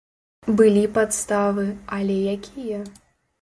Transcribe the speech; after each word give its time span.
Былі 0.61 0.83
падставы, 0.95 1.67
але 1.99 2.17
якія? 2.35 2.81